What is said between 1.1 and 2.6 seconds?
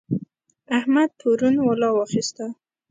پرون ولا واخيسته.